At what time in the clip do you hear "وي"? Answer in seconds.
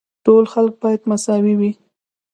1.59-1.71